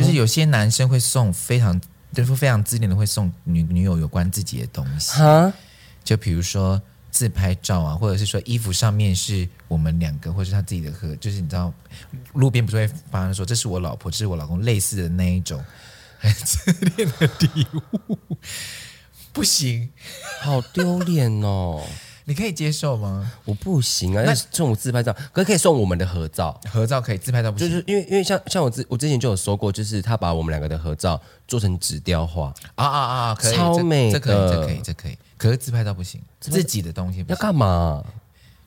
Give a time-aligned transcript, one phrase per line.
[0.00, 1.80] 就是有些男生会送非常，
[2.12, 5.52] 就是非常自恋的会送女女友有关自己的东西，哈，
[6.02, 6.80] 就比如说
[7.10, 11.72] 自拍照啊，或者是说衣服上面是我们两个，或者是他自己的合，就是你知道
[12.32, 15.62] 路边不是会发生说这是我老婆，这是我老公类似的那一种
[16.18, 17.66] 很 自恋的礼
[18.08, 18.18] 物，
[19.32, 19.90] 不行，
[20.40, 21.84] 好丢脸哦。
[22.30, 23.28] 你可以接受吗？
[23.44, 27.68] 我不行啊，那送我自拍照，可是可以送我们的合照，合照可以，自拍照不行。
[27.68, 35.18] 就是因为因为像像我之我之前就有说过，就是他把我们两个的合照做成纸雕画啊啊啊，可以，超美这，这可以，这可以，这可以。
[35.36, 38.04] 可是自拍照不行，自己的东西要干嘛？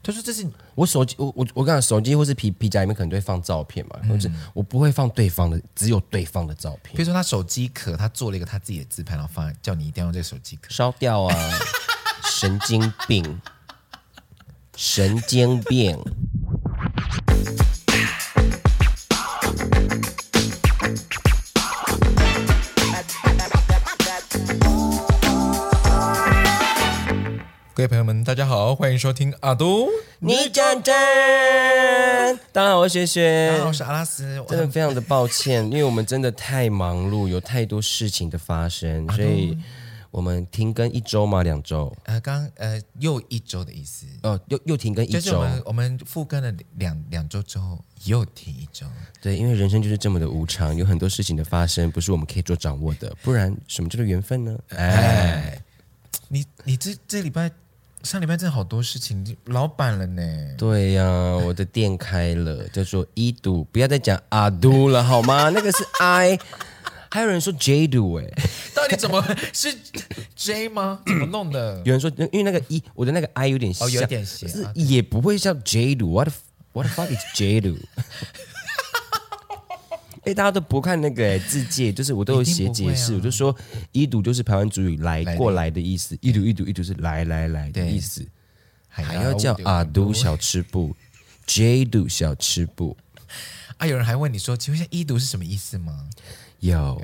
[0.04, 0.46] 他说这是
[0.76, 6.98] 我手机，我我我跟你讲，手机或是皮皮夹里面可能都会放照片嘛，或者我不会放对方的，只有对方的照片。
[6.98, 11.34] 比如说他手机壳，他做了一个他自己的自拍，然后放叫你一定要用这个手机壳，烧掉啊！
[12.30, 13.24] 神经病。
[14.76, 15.96] 神经病！
[27.76, 29.88] 各位朋友们，大家好，欢迎收听阿都
[30.20, 30.94] 你讲真。
[32.52, 34.44] 大家好，我是雪雪，大家好，我是阿拉斯。
[34.50, 39.56] 真的非常的抱歉，因为我们真的太忙碌，有太多事情的发生，所以。
[40.14, 41.42] 我们停更一周吗？
[41.42, 41.92] 两周？
[42.04, 44.06] 呃，刚呃又一周的意思。
[44.22, 45.20] 哦，又又停更一周。
[45.20, 48.86] 就是我们我们复更了两两周之后又停一周。
[49.20, 54.56] 对，因为人生就是这么的无常，有很多事情的发生不是我们可以做掌握的，不然什么叫做缘分呢？
[54.70, 55.64] 哎，哎
[56.28, 57.50] 你你这这礼拜
[58.04, 60.22] 上礼拜真的好多事情，老板了呢。
[60.60, 65.50] 对呀、啊，我的店开了，叫做一度，不要再讲阿都了好吗？
[65.50, 66.38] 那个是 I。
[67.14, 68.26] 还有人说 J do 哎，
[68.74, 69.72] 到底怎么 是
[70.36, 71.00] J 吗？
[71.06, 71.80] 怎么弄的？
[71.86, 76.28] 有人说，因为那个一，我的那个 I 有点像，哦，有点斜，是也不会叫 J do，what
[76.72, 77.78] what the fuck is J do？
[80.26, 83.56] 哎，大家都不看那个字界，就是我都有写解释，啊、我就说
[83.92, 88.26] 一读就是台湾族语来过来的意思，一读一读一读是来来来的意思，
[88.88, 90.96] 还要叫阿都小吃部
[91.46, 92.98] ，J do 小吃部。
[93.78, 96.10] 啊，有人还问你说，请问一下一读是什么意思吗？
[96.64, 97.02] 有，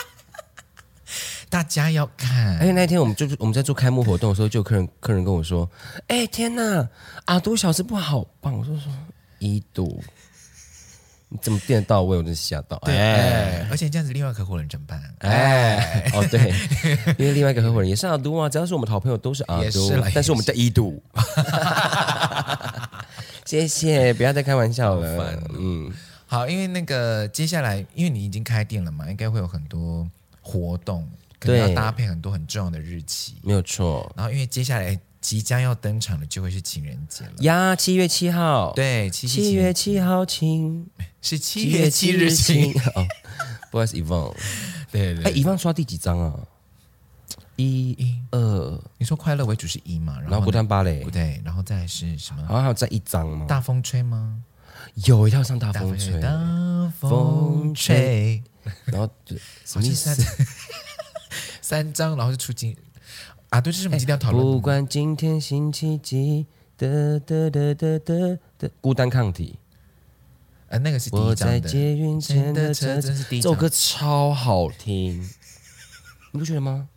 [1.48, 2.58] 大家要看。
[2.58, 5.66] 而且那天我们就我们在做开幕活动的时候，就有客人客人跟我说
[6.08, 6.86] ：“哎，天哪，
[7.24, 8.92] 阿都小吃部好棒！”我说：“说
[9.38, 10.02] 一度，
[11.30, 12.18] 你怎么变得到位？
[12.18, 15.02] 我真吓到。”对，哎，而且这样子，另外一个合伙人怎么办？
[15.20, 16.52] 哎，哦对，
[17.16, 21.02] 因为另外一个合伙人也是阿都啊，只要是我们的好朋友都是阿都，但是我们在一度。
[23.46, 25.34] 谢谢，不要再开玩笑了。
[25.58, 25.90] 嗯。
[26.30, 30.06] 好，因为那个接下来，因为你已经开店了嘛，应该会有很多
[30.42, 31.08] 活动，
[31.40, 34.12] 可能要搭配很多很重要的日期，没有错。
[34.14, 40.86] 然后，因为接下来即将要登场的就会是情人节了呀，七月七号，对，七七月七号情
[41.22, 43.06] 是七月七日情 哦，
[43.70, 44.34] 不好意思，Yvonne，
[44.92, 46.38] 对对，哎，Yvonne 刷第几张啊？
[47.56, 50.20] 一、一、二，你说快乐为主是一嘛？
[50.20, 52.42] 然后不丹芭蕾，不对，然后再是什么？
[52.46, 53.46] 好像还有再一张吗？
[53.48, 54.40] 大风吹吗？
[55.04, 58.42] 有一套像大风吹，大风吹，
[58.86, 60.10] 然后就什么意思？
[61.62, 62.76] 三张，然后就出金
[63.50, 63.60] 啊！
[63.60, 64.44] 对，这是我们今天要讨论。
[64.44, 69.58] 不管今天星期几，的的的的的的，孤单抗体。
[70.70, 71.60] 哎，那个是第一张的。
[72.20, 75.22] 前的车子，这首歌超好听，
[76.32, 76.88] 你不觉得吗？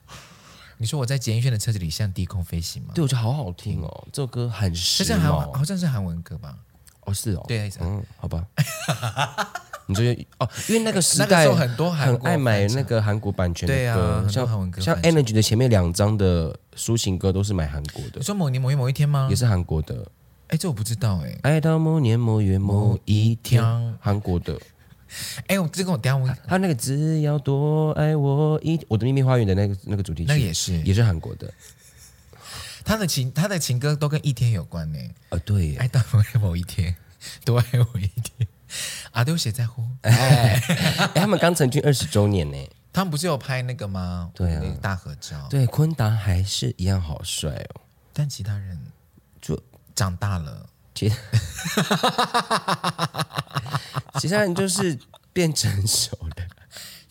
[0.77, 2.93] 你说我在捷运圈的车子里像低空飞行吗？
[2.95, 6.57] 对，我觉得好好听哦，这首歌很时髦，好像是韩文歌吧。
[7.05, 8.45] 哦，是哦，对，嗯，好吧。
[9.87, 14.47] 你觉得哦，因为那个时代很多很爱买那个韩国版权的歌，像
[14.79, 18.19] 像 Energy 的前面两张的抒情歌都是买韩国的。
[18.19, 19.27] 你说某年某月某一天吗？
[19.29, 20.07] 也是韩国的。
[20.47, 21.37] 哎，这我不知道哎。
[21.41, 23.61] 爱到某年某月某一天，
[23.99, 24.57] 韩国的。
[25.47, 31.51] 哎，我这跟我等下我他那个只要多爱我一我的秘密花园的那个那个主题曲，那也是也是韩国的。
[32.83, 34.99] 他的情，他的情歌都跟一天有关呢。
[35.29, 36.01] 啊，对，爱到
[36.39, 36.95] 某一天，
[37.45, 38.47] 多爱我一天。
[39.11, 39.83] 阿都谁在乎？
[40.03, 40.59] 哎，哎，
[41.15, 42.57] 他们刚成军二十周年呢。
[42.93, 44.29] 他们不是有拍那个吗？
[44.33, 45.47] 对啊，大合照。
[45.49, 47.81] 对，坤达还是一样好帅哦。
[48.13, 48.77] 但其他人
[49.41, 49.57] 就
[49.95, 51.09] 长大了，其
[54.19, 54.99] 其他人就是
[55.31, 56.45] 变成熟了。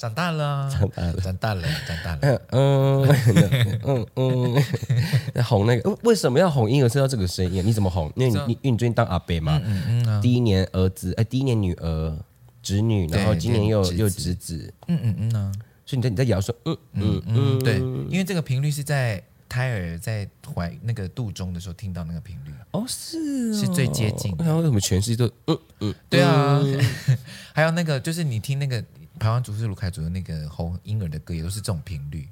[0.00, 2.18] 长大了，长大了，长大了，长大了。
[2.22, 4.64] 嗯嗯嗯嗯，
[5.44, 6.88] 哄那个为什么要哄婴儿？
[6.88, 7.62] 听到这个声音？
[7.66, 8.10] 你怎么哄？
[8.16, 12.16] 因为你因为你最近当阿伯嘛，嗯嗯嗯，第一年儿子，哎，第一年女儿、
[12.62, 15.52] 侄女，然后今年又又侄子，嗯嗯嗯呢，
[15.84, 17.76] 所以你在你在摇说，嗯嗯嗯，对，
[18.08, 22.52] 因为这个频率是在胎儿在怀那个肚中的时候听到那个频率。
[22.70, 23.18] 哦，是
[23.52, 24.34] 哦，是最接近。
[24.38, 25.94] 然后为什么全世界都嗯嗯？
[26.08, 26.80] 对啊，嗯、
[27.52, 28.82] 还有那个就是你听那个
[29.20, 32.26] 排湾族是卢凯族的那个红婴儿的歌，也都是这种频率，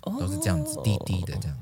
[0.00, 1.56] 都是这样子低低的这样。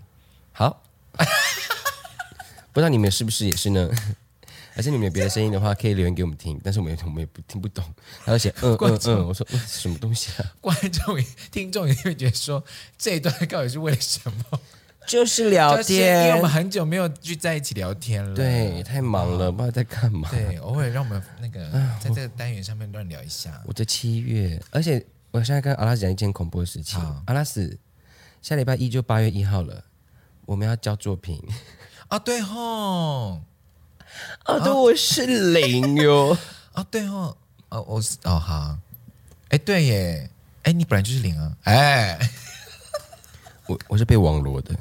[0.53, 0.83] 好，
[2.73, 3.91] 不知道你们是不是也是呢？
[4.77, 6.61] 而且你们有别的声音的话，可以留言给我们听。
[6.63, 7.85] 但是我们也我们也不听不懂，
[8.25, 10.55] 他就写嗯嗯嗯，我说嗯什么东西啊？
[10.63, 11.21] 观众
[11.51, 12.65] 听众也会觉得说
[12.97, 14.61] 这一段到底是为了什么？
[15.08, 18.34] 就是聊天，因为我们很久没有聚在一起聊天了。
[18.34, 20.28] 对，太忙了，不知道在干嘛。
[20.31, 23.58] 对，偶尔让我们那个在这个单元上面乱聊一下。
[23.64, 27.00] 我的七月，而且我现在跟阿拉斯讲一件恐怖的事情。
[27.25, 27.78] 阿拉斯，
[28.43, 29.82] 下礼拜一就八月一号了，
[30.44, 31.43] 我们要交作品
[32.08, 32.19] 啊！
[32.19, 33.40] 对吼。
[34.44, 36.37] 啊，对，我是零哟。
[36.72, 37.34] 啊，对哦，
[37.70, 38.76] 哦，我是哦，好，
[39.49, 40.31] 哎，对耶，
[40.64, 42.19] 哎，你本来就是零啊，哎，
[43.66, 44.75] 我我是被网罗的。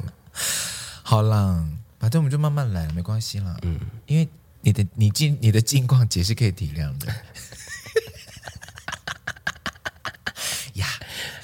[1.04, 1.66] 好啦，
[2.00, 3.57] 反正我们就慢慢来，没关系啦。
[3.63, 4.28] 嗯，因为
[4.62, 7.07] 你的你近你的近况姐是可以体谅的。
[10.74, 10.88] 呀，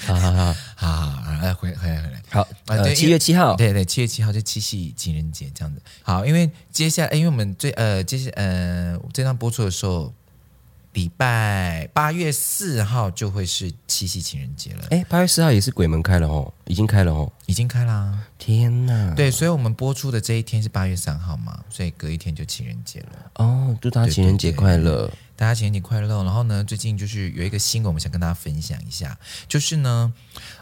[0.05, 2.21] 好好好好好，来回回来回来。
[2.29, 5.81] 好，呃，七月七号，对对，七月七号就七夕情人节这样子。
[6.03, 10.13] 好，因为接下来，因为我们最呃，接下呃，这段播出的时候，
[10.93, 14.85] 礼拜八月四号就会是七夕情人节了。
[14.91, 18.17] 哎，八月四号也是鬼门开了哦，已经开了哦，已经开啦。
[18.37, 19.13] 天哪！
[19.15, 23.31] 对，所以我们播出的这一天是八月三号嘛，所以隔一天就情人节了。
[23.35, 25.09] 哦，祝大家情人节快乐！
[25.43, 26.23] 大家情人节快乐！
[26.23, 30.13] 然后呢，最近就是有一个新闻，我们想跟大家分享一下，就是呢，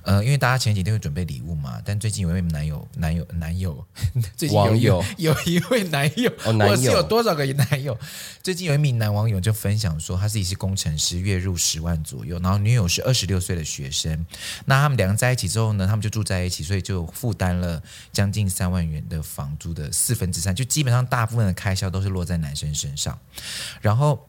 [0.02, 3.86] 呃，因为大家情人节都会准备礼物嘛，但最近有一位男友，男友，男友，
[4.36, 7.96] 最近有网友 有一位男友，哦，男友，我是有多少个男友？
[8.42, 14.26] 最近有一名男网友就分享说，他自己是工程师，月入十万左右，然后女友是二十六岁的学生，
[14.66, 17.80] 那他们两个在一起之后呢，他们就住在一起，所以就负担了
[18.12, 23.20] 将近三万元的房租的四分之三，就基本上大部分的开销都是落在男生身上，
[23.80, 24.28] 然后。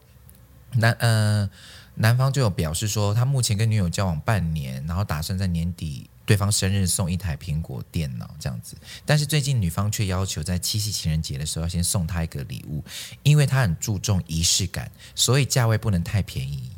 [0.75, 1.49] 男呃，
[1.95, 8.75] 男方就有表示说，他目前跟女友交往半年，然后打算在年底对方生日送一台苹果电脑这样子。
[9.05, 12.83] 但是最近女方却要求在七夕情人节的时候要先送他一个礼物，
[13.21, 16.71] 因为他很注重仪式感，所以价位不能太便宜。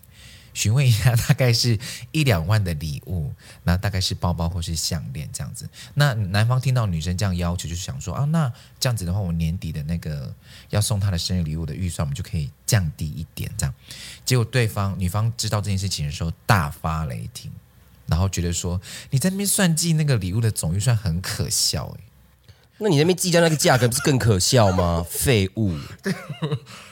[0.55, 1.77] 询问一下，大概是
[2.11, 3.31] 一两万的礼物，
[3.63, 5.69] 那大概是包包或是项链这样子。
[5.93, 10.33] 那男方听到女生这样要求，就是想说啊，那这样子的话，我年底的那个
[10.69, 13.75] 要送她的生日礼物的预算，我们就可以降低一点这样。
[14.23, 17.51] 结果对方女方知道这件事情的时候，大发雷霆，
[18.07, 18.79] 然后觉得说
[19.09, 21.99] 你在那边算计那个礼物的总预算很可笑诶。
[22.77, 25.05] 那你那边计较那个价格不是更可笑吗？
[25.09, 25.77] 废物。
[26.03, 26.13] 对，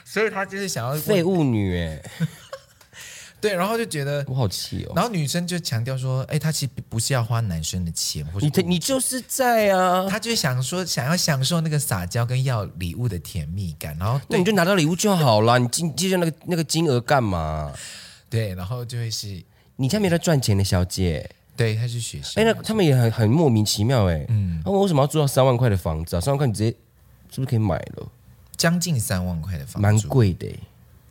[0.06, 2.04] 所以他就是想要废物女诶。
[3.44, 4.94] 对，然后就觉得我好气哦。
[4.95, 13.98] 然后女生就强调说：“哎，她其实不是要花男生的钱，或者你你就是在啊。”她就想说，想要享受那个撒娇跟要礼物的甜蜜感。
[14.00, 17.74] 然后，那你就拿到礼物就好了，你记记着那个那个金额干嘛？
[18.30, 19.44] 对，然后就会是
[19.75, 21.30] 你家没在赚钱的小姐。
[21.57, 22.42] 对，她是学生。
[22.42, 24.25] 哎，那他们也很很莫名其妙哎。
[24.30, 26.22] 嗯，那我为什么要租到三万块的房子啊？
[26.22, 26.69] 三万块你直接
[27.30, 28.07] 是不是可以买了？
[28.56, 30.48] 将近三万块的房子，蛮贵的。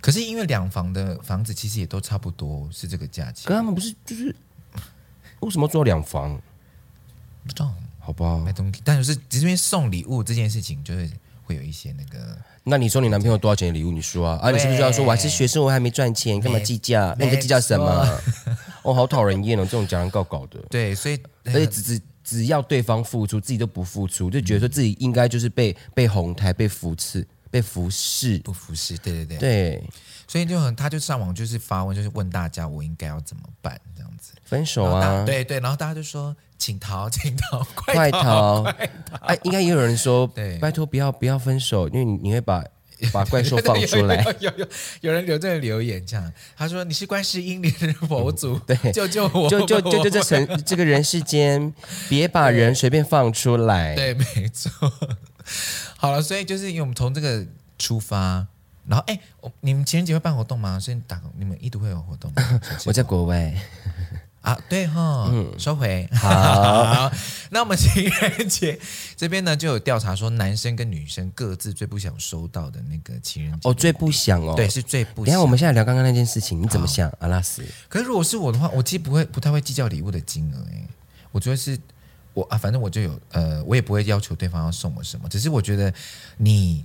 [0.03, 4.35] 可是因为两房的房子其实也都差不多是这个价钱，可他们不是就是
[5.41, 6.37] 为什么要做两房？
[7.45, 11.09] 不知道，好吧，买东西，但是只是因为送礼物这件事情，就是
[11.45, 12.37] 会有一些那个。
[12.65, 13.93] 那你说你男朋友多少钱的礼物？
[13.93, 17.15] 你说啊，啊，你是不是要说我还是学生，我还没赚钱，干嘛计较？
[17.19, 18.21] 那你在计较什么？
[18.83, 20.59] 哦，好讨人厌哦，这种讲人告告的。
[20.69, 27.27] 对，所以而且只只只要对方付出，自己都不付出，就觉得说自己应该就是被被哄抬、被扶持。
[27.53, 29.85] 被服侍，不服侍，对对对，对，
[30.27, 38.73] 所以就很，他就上网就是发问，就是问大家我应该要怎么办这样子，分手啊，对对，然后大家就说请逃， 请逃，快逃，快
[39.11, 42.65] 逃，哎，应该也有人说， 对，拜托不要不要分手，因为你你会把
[43.13, 44.67] 把怪兽放出来，有有
[45.03, 51.75] 有人留这个留言这样，他说你是观世音灵人佛祖，对，救救我，就就就就这层这个人世间，
[52.09, 54.91] 别把人随便放出来，对，没错。
[56.03, 57.47] 好了，所以就是因为我们从这个
[57.79, 58.45] 出发，
[58.89, 59.17] 然后哎，
[59.61, 60.81] 你们情人节会办活动吗？
[60.81, 62.61] 所以打你们一度会有活动吗？
[62.85, 63.55] 我在国外
[64.41, 66.29] 啊，对哈，嗯，收回好，
[67.09, 67.13] 好。
[67.51, 68.77] 那我们情人节
[69.17, 75.27] 这边呢，就有调查说，男生跟女生各自最不想收到的那个情人节哦，最不想哦，对，是最不想。
[75.27, 77.63] 等下我们现在聊刚刚那件事情，你怎么想，阿拉斯？
[77.89, 80.85] 可是如果是我的话，我其实不会不太会计较礼物的金额，哎，
[81.31, 81.79] 我觉得是。
[82.35, 85.93] 我啊，反正我就有，呃，我也不会要求对方要送我什么，只是我觉得
[86.39, 86.85] 你，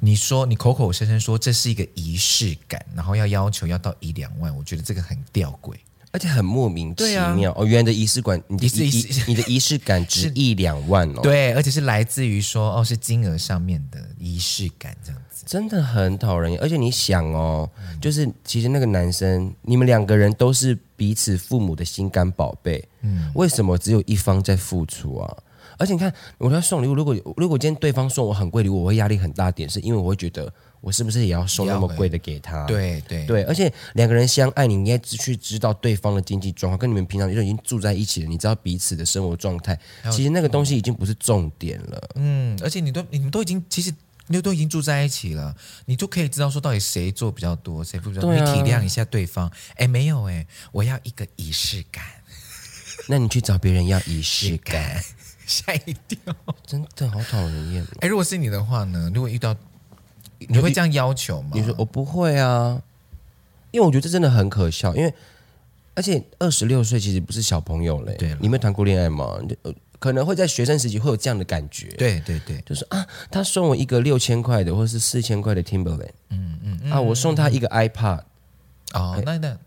[0.00, 5.74] 你说你口口声声说这是一个仪式感，然后要要求要到一两万，我觉得这个很吊诡。
[6.10, 7.04] 而且很莫名其
[7.36, 7.66] 妙、啊、哦。
[7.66, 11.20] 原来的仪式感，你的仪式，你的仪式感值一两万哦。
[11.22, 16.60] 对，而且是来自于说哦，是金额上面的仪式感这样子，真的很讨人厌。
[16.60, 25.36] 而且你想哦，嗯、就是其实那个男生，你们两个人都是彼此父母的心肝宝贝，嗯，为什么只有一方在付出啊？
[25.78, 30.52] 而且你看，我要送礼物，如果如果今天对方送我很贵礼物，我会压力很大点，是因为我会觉得。
[30.80, 32.64] 我是不是也要送那么贵的给他？
[32.66, 39.76] 对对对，而且两个人相爱，你应该去知道对方的经济状况，跟你们平常就已经住在一起了，你知道彼此的生活状态。
[40.08, 42.10] 其实那个东西已经不是重点了。
[42.14, 43.92] 嗯，而且你都你们都已经其实
[44.28, 45.52] 你都已经住在一起了，
[45.86, 49.50] 你就可以知道说到底谁做比较多，谁不比较多，你体谅一下对方。
[49.78, 52.04] 哎，没有哎，我要一个仪式感。
[53.10, 55.02] 那你去找别人要仪式感，
[55.48, 56.18] 吓一跳，
[56.64, 57.84] 真的好讨人厌。
[58.02, 59.10] 哎，如果是你的话呢？
[59.12, 59.56] 如果遇到。
[60.40, 61.50] 你会这样要求吗？
[61.52, 62.80] 你说我不会啊，
[63.72, 64.94] 因为我觉得这真的很可笑。
[64.94, 65.12] 因为
[65.96, 68.16] 而且二十六岁其实不是小朋友嘞。
[68.38, 69.36] 你没谈过恋爱吗？
[69.98, 71.88] 可能会在学生时期会有这样的感觉。
[71.98, 76.12] 对对对，就是啊，他送我一个六千块的，或者是四千块的 Timberland。
[76.28, 76.92] 嗯嗯嗯。
[76.92, 78.20] 啊，我送他一个 iPad。
[78.94, 79.58] 哦，那那。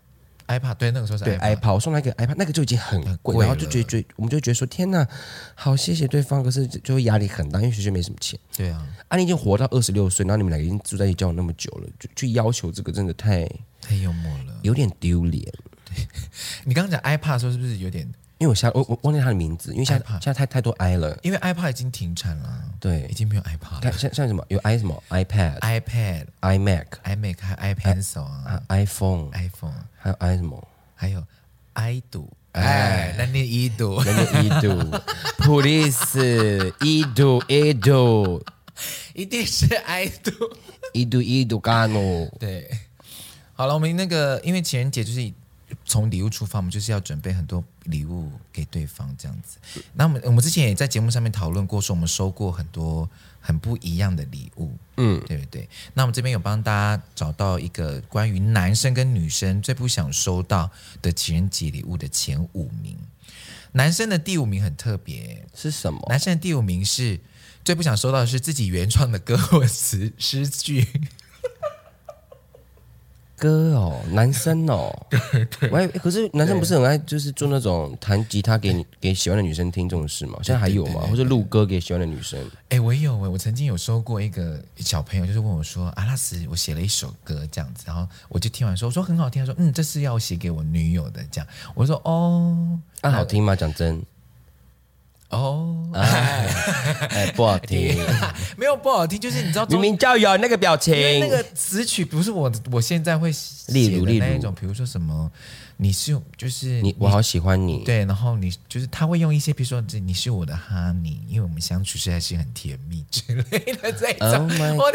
[0.46, 5.06] iPad 对，那个时候是 iPad, 对 iPad，我送他一个 iPad，那个就已经很贵，然后就觉得，我们就觉得说，天呐，
[5.54, 8.38] 好谢谢对方，可是就会压力很大，因为学校没什么钱。
[8.56, 13.48] 对啊，啊，你已经活到二十六岁，然后你们两个已经住在一起交往那么久了，就去要求这个，真的太
[13.80, 15.44] 太幽默了，有点丢脸。
[15.84, 16.06] 对，
[16.64, 18.10] 你刚刚讲 iPad 的时候是不是有点？
[18.42, 23.92] 因为我现我我忘记他的名字，因为现在现在太太多 i 了，因为 iPad 已经停产了，对，已经没有 iPad 了。
[23.92, 30.68] 像像什么有 i 什么 iPad、iPad、iMac、iMac 还有 iPencil 啊，iPhone、iPhone，还有 i 什么？
[30.96, 31.24] 还有
[31.74, 34.68] i 读，哎，那你一读，那你一读
[35.38, 38.44] ，Police 一读一读，
[39.14, 40.32] 一定是 i 读，
[40.92, 42.28] 一读一读干哦。
[42.40, 42.68] 对，
[43.52, 45.32] 好了，我们那个因为情人节就是
[45.84, 49.58] 从礼物出发，我们就是要准备很多礼物给对方这样子。
[49.94, 53.08] 那我们我们之前也在节目上面讨论过，说我们收过很多。
[53.44, 55.68] 很不一样的礼物，嗯，对不对？
[55.94, 60.70] 那我们这边有帮大家找到一个关于男生跟女生最不想收到
[61.02, 62.96] 的情人节礼物的前五名。
[63.72, 66.00] 男生的第五名很特别，是什么？
[66.08, 67.18] 男生的第五名是
[67.64, 70.86] 最不想收到的是自己原创的歌或词诗句。
[73.42, 74.94] 歌哦，男生哦，
[75.72, 80.38] 喂，可是男生不是很爱，就是做那种弹吉他给你给喜欢的女生听这种事吗？
[80.44, 81.00] 现在还有吗？
[81.10, 82.38] 或者录歌给喜欢的女生？
[82.68, 93.56] 哎，我有哎，我曾经有收过一个小朋友，就是问我说：“阿拉斯，我写了一首歌这样子。”然后我就听完说：“我说很好听。”他说：“嗯，这是要写给我女友的。”这样，我说：“哦，那好听吗？
[93.56, 94.00] 讲真。”
[95.32, 96.46] 哦，哎，
[97.10, 97.98] 哎，不好听，
[98.56, 105.30] 没有不好听，就是你知道，明明就有那个表情，那个词曲不是我，我现在会写的那一种，比如说什么。
[105.78, 107.78] 你是就是你，我好喜欢你。
[107.78, 114.48] 对，然后你就是他会用一些，比如说这你是我的 honey，因为我们相处实在是很甜蜜之类的这一种。
[114.78, 114.94] Oh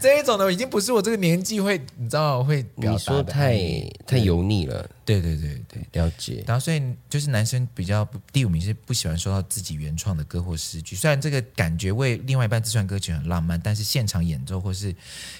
[0.00, 2.92] 这一种的已经不是我这个年纪会，你知道会表达的。
[2.92, 3.56] 你说太
[4.04, 4.84] 太油腻了。
[5.04, 6.42] 对对对对，了解。
[6.46, 14.94] 然后所以就是男生比较第五名是不喜欢收到自己原创的歌或诗句，虽然这个感觉为另外一半自创歌曲很浪漫，但是现场演奏或是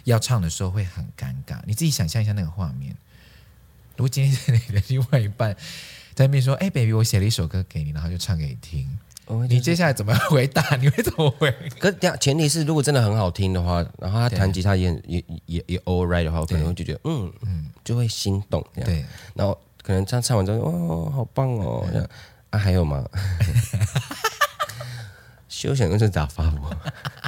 [0.05, 1.61] 要唱的时候会很尴尬。
[1.67, 2.97] 你自己想象一下那个画面。
[3.97, 5.55] 如果今天是你的另外一半
[6.15, 8.99] 在那边说：“哎，baby，我写了一首歌给你，然后就唱给你听。”
[9.49, 10.63] 你接下来怎么回答？
[10.77, 11.53] 你会怎么回？
[11.79, 18.91] 可前提是，如果真的很好听的话，然后他弹吉他也也也也 all right 的话，我可能会就觉得嗯嗯，就会心动这样。
[18.91, 19.05] 对，
[19.35, 21.87] 然后可能唱唱完之后，哦，好棒哦！
[21.91, 22.09] 这样
[22.51, 23.05] 啊，还有吗？
[25.49, 26.77] 休想用这打发我，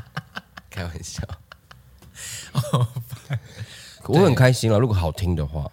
[0.68, 1.22] 开玩笑。
[4.08, 5.70] 我很开心啊，如果好听的话。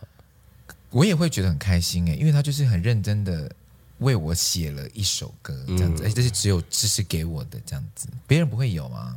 [0.91, 3.51] 我也会觉得很开心哎，因为他就是很认真的
[4.03, 9.15] 为我写了一首歌这样子，而且这是只有只是给我的这样子，别人不会有啊。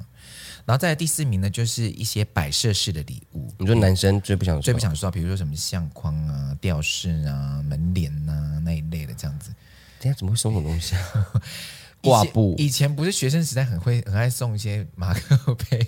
[0.64, 3.52] 然后再来第四名呢，就是一些摆设式的礼物。
[3.59, 9.50] 你说男生最不想最不想收到，比如说什么相框啊、吊饰啊、门帘啊那一类的这样子。
[10.00, 11.43] 等下怎么会送这种东西啊？
[12.02, 12.55] 挂布。
[12.59, 15.87] 以前不是学生时代很会很爱送一些马克杯，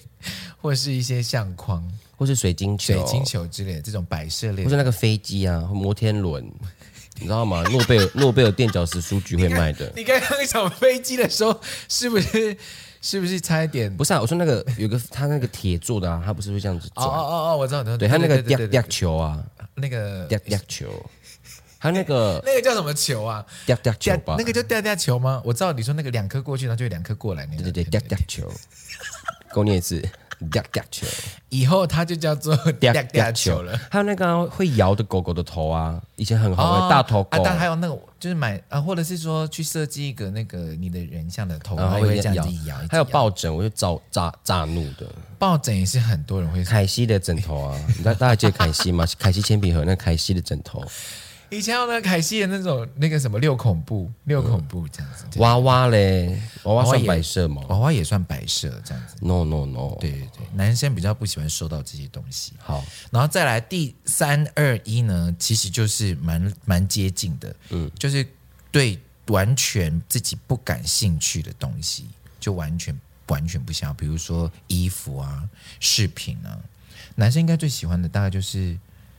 [0.60, 1.88] 或者是一些相框。
[2.16, 6.44] 或是水晶球、水晶球之类的这种摆设类，或是那个飞机啊、摩天轮，
[7.20, 7.62] 你知道吗？
[7.70, 9.92] 诺贝尔 诺贝尔垫脚石书局会卖的。
[9.96, 12.56] 你刚刚讲飞机的时候，是不是
[13.00, 13.94] 是不是差一点？
[13.96, 17.06] 不是啊，我说那个有个他那个铁做的啊，他不是会这样子转？
[17.06, 19.42] 哦哦哦，我知道，对，他那个吊吊球啊，
[19.74, 20.88] 那个吊吊球，
[21.78, 23.44] 还有那个 那个叫什么球啊？
[23.66, 24.34] 吊吊球吧？
[24.38, 25.40] 那个叫吊吊球吗？
[25.44, 27.62] 我知道你说那个两颗过去，然后就两颗过来那个。
[27.62, 28.48] 对对对，吊吊球，
[29.54, 30.02] 给我念一次。
[30.50, 31.06] 嗲嗲球，
[31.48, 33.78] 以后它就叫做嗲嗲球了。
[33.90, 37.38] 还有那个会摇的狗狗的头啊，以前很红的大头狗。
[37.38, 42.76] 啊，但还有那个就是买啊，或者是说去设计一个那个你的人像的头，然后会这样子摇。
[42.88, 45.06] 还有抱枕，我就遭炸炸怒的。
[45.38, 46.64] 抱枕也是很多人会。
[46.64, 49.06] 凯西的枕头啊，你知道大家记得凯西吗？
[49.18, 50.84] 凯西铅笔盒那凯西的枕头。
[51.50, 55.24] 以前有那个凯西的那种那个什么六恐怖，六恐怖这样子。
[55.38, 57.62] 娃娃嘞，娃娃算摆设吗？
[57.68, 59.16] 娃娃也算摆设这样子。
[59.20, 62.52] No no no，对对对，男生比较不喜欢收到这些东西。
[62.58, 68.26] 好，然后再来第三二一呢，其实就是蛮蛮接近的，嗯，就是
[68.70, 72.06] 对完全自己不感兴趣的东西，
[72.38, 75.48] 就完全完全不想要，比如说衣服啊、
[75.80, 76.60] 饰品啊，
[77.14, 78.76] 男生应该最喜欢的大概就是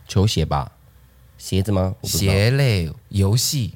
[0.07, 0.71] 球鞋吧。
[1.39, 1.95] 鞋子吗？
[2.03, 3.73] 鞋类游戏，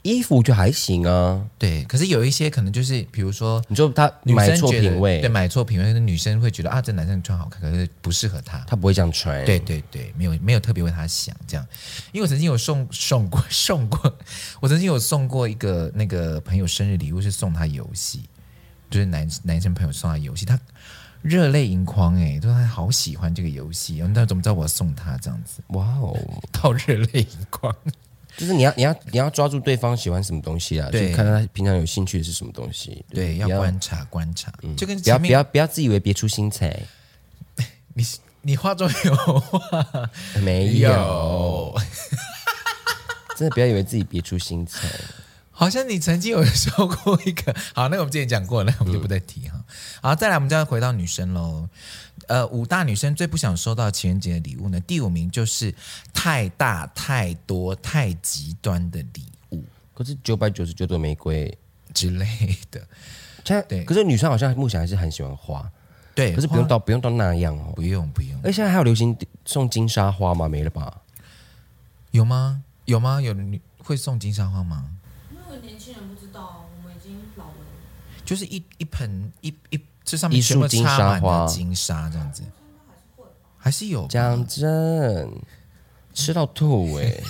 [0.00, 1.44] 衣服就还行啊。
[1.58, 9.44] 对，可是有一些可能就是，比如说，你说他买错品味，对，买错品味，女生会觉得啊，这男生穿好看，可是不适合他，他不会这样穿。
[9.44, 11.66] 对对对，没有没有特别为他想这样。
[12.12, 14.18] 因为我曾经有送送过送过，
[14.60, 18.22] 我曾经有送过一个那个朋友生日礼物，是送他游戏，
[18.88, 20.58] 就是男男生朋友送他游戏，他。
[21.22, 25.62] 热泪盈眶哎，说他好喜欢这个游戏，然后他怎么知道我要送他这样子？
[25.68, 26.18] 哇哦，
[26.50, 27.74] 到热泪盈眶，
[28.36, 30.88] 就是你要你要你要抓住对方喜欢什么东西啊？
[30.90, 33.04] 对，看他平常有兴趣的是什么东西？
[33.10, 36.78] 对，要观察观察，就跟不要不要不要自以为别出心裁。
[37.94, 38.04] 你
[38.40, 40.10] 你话中有话
[40.42, 41.74] 没有？
[43.36, 44.88] 真的不要以为自己别出心裁。
[45.62, 49.64] 好像你曾经有说过一个， 好，那个我们之前讲过了，那我们就不再提哈。
[50.00, 51.68] 好，再来，我们就要回到女生喽。
[52.26, 55.72] 呃，五大女生最不想收到情人节的礼物呢，第五名就是
[56.12, 59.64] 太大、太多、太极端的礼物。
[59.94, 61.56] 可是九百九十九朵玫瑰
[61.94, 62.26] 之类
[62.72, 62.80] 的，
[63.44, 63.84] 现在对。
[63.84, 65.70] 可是女生好像目前还是很喜欢花，
[66.12, 66.34] 对。
[66.34, 68.36] 可是不用到不用到那样哦，不用不用。
[68.42, 70.48] 哎，现在还有流行送金沙花吗？
[70.48, 71.02] 没了吧？
[72.10, 72.64] 有吗？
[72.86, 73.22] 有吗？
[73.22, 74.90] 有女会送金沙花吗？
[78.24, 82.42] 就是一一盆一一这上面全部插满的金沙这样子，
[83.56, 85.30] 还是有讲真，
[86.12, 87.20] 吃到吐哎！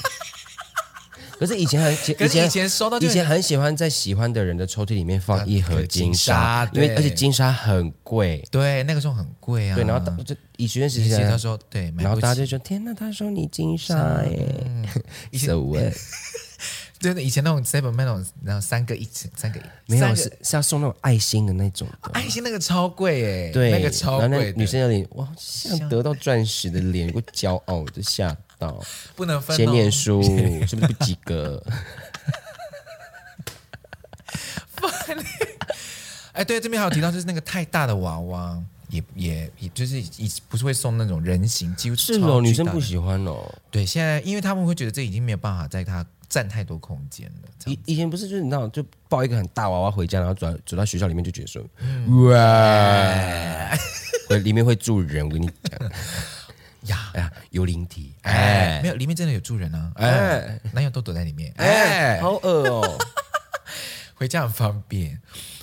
[1.39, 9.75] 可是以前很以前以前收到以前很喜欢在喜欢的人的抽屉里面放一盒金沙，因为而且金沙很贵，对，那个时候很贵啊。
[9.75, 14.89] 对，然后就以学生时期他说对，然后大家就说天哪，他收你金沙耶，
[15.37, 15.93] so what？
[17.03, 28.81] 对，以前那种 seven 那种，然后三个一层，三个没有是是要送那种爱心的那种的，爱心那个超贵哎，对，那个超贵，女生有点哇，像得到钻石的脸，有个骄傲的吓到，
[29.17, 30.23] 不能分，先念书
[30.65, 31.61] 是不是不及格？
[36.33, 43.53] 哎，对，这边还有提到就是那个太大的娃娃，也也也就是以不是会送那种人形，几乎是哦，女生不喜欢哦。
[43.73, 46.07] 对，现在因为他们会觉得这已经没有办法在他。
[46.33, 47.49] 占太多空间了。
[47.67, 53.79] 以以前不是就是你知道，就抱一个很大娃娃回家，然后走走到学校里面就觉得说，嗯、哇，
[54.43, 55.23] 里面会住人。
[55.23, 55.79] 我跟你讲。
[56.89, 62.99] 呀，哎呀，有灵体，哎，没有，里面真的有住人啊，哎，男友都躲在里面，哎，好恶哦，
[64.17, 65.11] 回家很方便。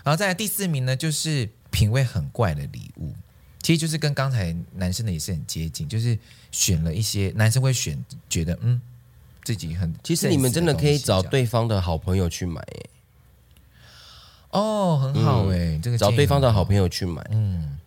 [0.03, 3.13] 然后再来第四名呢，就是品味很怪的礼物，
[3.61, 6.17] 其实就是跟刚才男生的也是很接近，就是
[6.51, 7.97] 选了一些男生会选，
[8.29, 8.79] 觉得嗯。
[9.49, 12.85] 自己很，其实你们真的可以找对方的好朋友去买，哎，
[14.51, 17.79] 哦，很好哎，这个找对方的好朋友去买，嗯，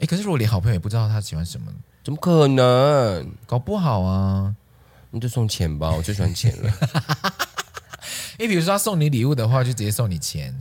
[0.00, 1.72] 哎，可是如果连好朋友也不知道他喜欢什么，
[2.02, 3.32] 怎么可能？
[3.46, 4.56] 搞不好啊，
[5.12, 6.72] 你就送钱吧， 我最喜欢钱了。
[8.40, 10.60] 因为比如说他送你礼物的话，就直接送你钱，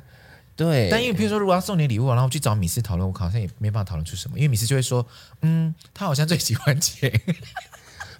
[0.55, 0.87] 对。
[0.91, 5.03] 但因为比如说如果要送你礼物，然后去找米斯讨论，我好像也没办法讨论出什么，因为米斯就会说，
[5.41, 7.11] 嗯，他好像最喜欢钱。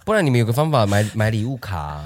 [0.06, 2.04] 不然你们有个方法买买礼物卡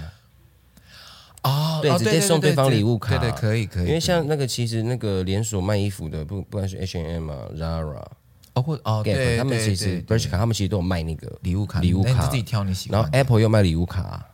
[1.48, 3.88] 哦，对，直接送对方礼物卡，对对可以可以。
[3.88, 8.06] 因为像那个其实那个连锁卖衣服的，不不管是 H and M 啊、Zara，
[8.54, 13.00] 哦或哦 Gap，他们其实 Bershka，他们其实都有卖那个礼物卡，礼物卡自己挑你喜欢。
[13.00, 14.26] 然后 Apple 又卖礼物卡，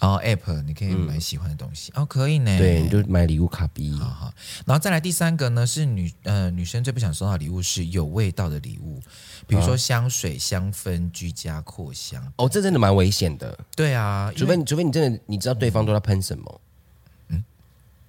[0.00, 3.92] 哦 Apple 你可以买喜欢的东西，哦可以呢，对，你就买礼物卡币。
[3.98, 4.34] 好好，
[4.66, 9.00] 然后再来第三个呢是女呃女生最不想收到礼物是有味道的礼物。
[9.46, 13.56] 比如说香水、香氛、居家扩香，哦，这真的蛮危险的。
[13.76, 16.60] 对啊，除非你，除非你真的你知道对方都在喷什么，
[17.28, 17.44] 嗯，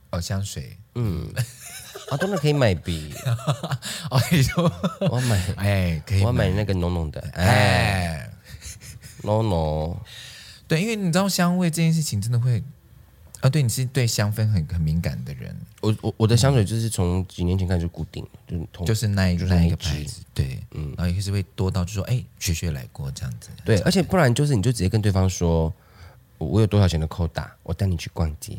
[0.10, 1.32] 哦，香水，嗯，
[2.10, 3.14] 啊，真的可以买笔，
[4.10, 4.72] 哦，你说。
[5.12, 8.28] 我买，哎，可以，我买那个浓浓的，哎，
[9.22, 10.00] 浓浓，
[10.68, 12.62] 对，因为你知道香味这件事情真的会
[13.42, 15.56] 啊，对，你是对香氛很很敏感的人。
[15.82, 23.50] 我我我的香水就是从几年前开始就固定，就是就是那一那一个牌子，对，嗯，然后也是会多到就说，哎，学学来过这样子。
[23.64, 25.72] 对，而且不然就是你就直接跟对方说，
[26.40, 28.58] 我有多少钱的扣打，我带你去逛街。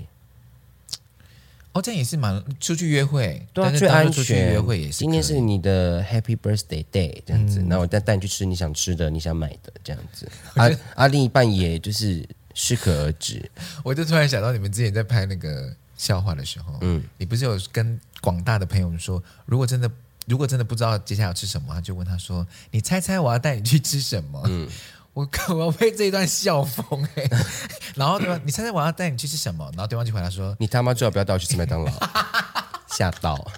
[1.79, 4.53] 哦，这样也是蛮出去约会，对啊，最安全。
[4.53, 4.99] 约会也是。
[4.99, 10.29] 今天是你的 Happy Birthday Day，这样子，然后我再带你去吃你想吃的、你想买的，这样子。
[10.55, 12.27] 啊啊，另一半也就是。
[12.61, 13.49] 适可而止。
[13.85, 19.89] 我就突然想到，你们之前在拍那个笑话的时候，嗯，你不是有跟广大的朋友们说，如果真的
[20.27, 24.69] 如果真的不知道接下来要吃什么，他就问他说：“你猜猜我要带你去吃什么？”嗯，
[25.15, 27.31] 我 我要被这一段笑疯哎、欸。
[27.97, 28.41] 然后对吧？
[28.45, 29.65] 你猜猜我要带你去吃什么？
[29.73, 31.93] 然后对方就回答说：“你他妈最好不要带我去吃麦当劳。
[32.89, 33.51] ”吓到。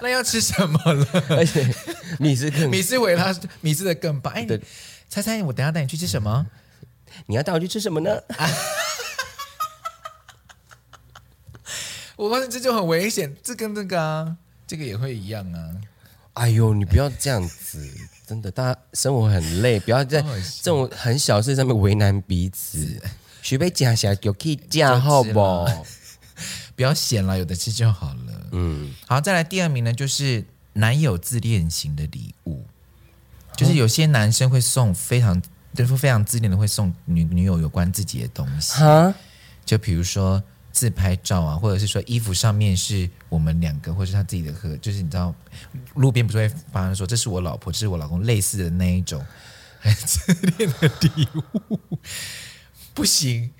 [0.00, 1.06] 那要吃什么了？
[1.30, 1.74] 而且
[2.18, 4.32] 米斯更米斯回答米斯的更棒。
[4.32, 4.60] 哎，对，
[5.08, 6.46] 猜猜我等下带你去吃什么？
[7.26, 8.10] 你要带我去吃什么呢？
[12.16, 15.70] 我发现这就很危险，这跟那个啊，这个也会一样啊。
[16.34, 17.86] 哎呦，你不要这样子，
[18.30, 20.22] 真的，大家生活很累，不要在
[20.62, 23.02] 这种很小事上面为难彼此。
[23.42, 25.66] 学会假下就可以假，好不好？
[26.76, 28.46] 不要显了，有的吃就好了。
[28.52, 32.64] 嗯，好，再来第二名呢，就是男友自恋型的礼物，
[33.56, 35.42] 就是有些男生会送非常。
[35.72, 39.14] 就是非常自恋的，会送女女友有关自己的东西，哈
[39.64, 45.34] 就比如说自拍照啊，或者是说衣服上面是我们两个，或是他自己的合，就是你知道，
[45.94, 49.24] 路边不是会发生说这是我老婆，这是我老公，类似的那一种
[49.80, 51.28] 很自恋的礼
[51.68, 51.78] 物，
[52.94, 53.50] 不行，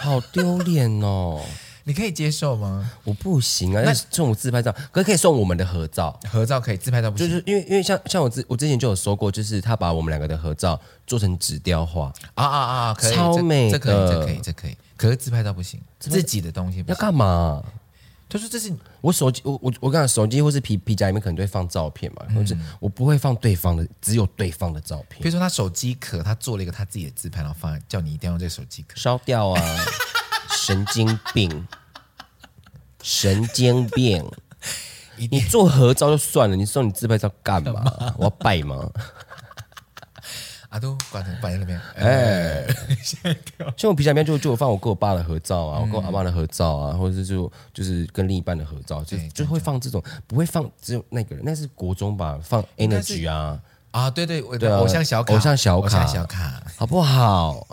[0.00, 1.44] 好丢脸哦。
[1.88, 2.90] 你可以接受吗？
[3.02, 7.26] 我不行啊，那送我自拍照，可是可以送我们的合照，合照可以，自拍照不行。
[7.26, 17.64] 就是因为因为像像我之我之前就有说过，就是他把我们两个的合照做成纸雕画啊啊啊，可以超美，这可以这可以这可以，可是自拍照不行，自己的东西要干嘛？
[18.28, 18.70] 他说这是
[19.00, 25.22] 我手机，我我我跟你讲，手机或是皮皮夹里面可能都会放照片嘛，或者我不会放对方的，只有对方的照片。
[25.22, 29.62] 比如说他手机壳，他做了一个他自己的自拍，然后放叫你一定要用这个手机壳烧掉啊。
[30.68, 31.66] 神经病，
[33.02, 34.22] 神经病！
[35.16, 37.82] 你做合照就算了，你送你自拍照干嘛？
[38.18, 38.86] 我要拜吗？
[40.68, 41.80] 阿都挂在摆在那边。
[41.96, 42.66] 哎，
[43.78, 52.38] 像我皮夹里面就就放我跟我爸的合照啊，嗯、我跟我阿妈的合照啊，或者是就就是跟另一半的合照，就就会放这种，不会放只有那个人，那是国中吧？
[52.42, 53.58] 放 energy 啊
[53.92, 57.66] 啊，对对对，偶像小卡，偶像小卡，小卡，好不好？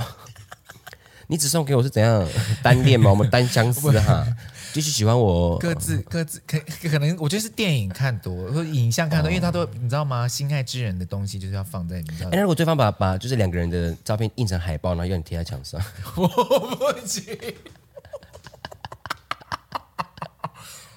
[1.28, 2.28] 你只送给我是怎样
[2.62, 3.10] 单恋吗？
[3.12, 4.26] 我们单相思哈，
[4.74, 5.58] 继续喜欢我。
[5.58, 6.60] 各自各自可
[6.90, 10.28] 可能，我觉得是电影看多，或影像看多，因为他都你知道吗？
[10.28, 12.30] 心爱之人的东西就是要放在你知道。
[12.32, 15.82] 哎，如果对方把把就是两个人的照片印成海报，然后要你贴在墙上，
[16.16, 17.24] 我不行，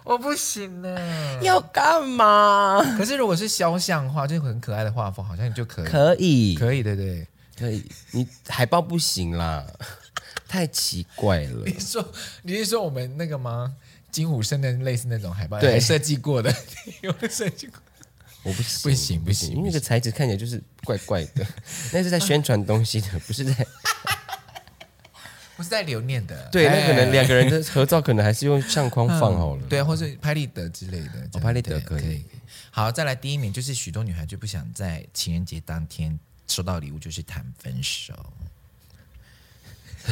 [0.04, 0.98] 我不行呢。
[1.42, 2.80] 要干嘛？
[2.98, 7.26] 可是如果是肖像画，就是很可爱的画风，好像就可以，可以，可以，对对，
[7.58, 7.84] 可以。
[8.10, 9.64] 你海报不行啦。
[10.48, 11.64] 太奇怪了！
[11.66, 13.76] 你说你是说我们那个吗？
[14.10, 16.52] 金虎生的类似那种海报，对，设计过的，
[17.02, 17.78] 有设计过。
[18.42, 21.46] 我不不行不行，因为那个材质看起来就是怪怪的，
[21.92, 23.52] 那是在宣传东西的，不是在
[25.58, 26.48] 不是在留念的。
[26.50, 31.28] 对，那可能两个人的合照可能还是用相框放好了，对，或是拍立得之类的。
[31.34, 32.24] 哦，拍立得可以。
[32.70, 38.14] 好，再来第一名就是许多女孩就不想在情人节当天收到礼物，就是谈分手。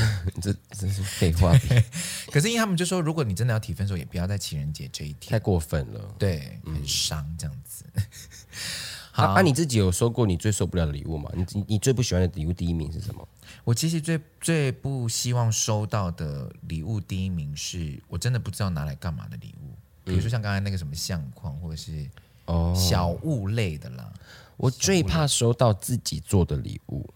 [0.42, 1.52] 这真是废话。
[2.30, 6.14] 可是因为他们就说，如果你真的要提分手，也不要在情人节这一天，太过分了。
[6.18, 7.84] 对，很伤这样子。
[9.12, 11.30] 好，那、你自己有收过你最受不了的礼物吗？
[11.34, 13.26] 你你最不喜欢的礼物第一名是什么？
[13.64, 22.06] 我其实最最不希望收到的礼物第一名是我真的不知道拿来干嘛的礼物，比如说像刚才那个什么相框或者是
[22.44, 24.12] 哦小物类的啦。
[24.58, 27.08] 我最怕收到自己做的礼物。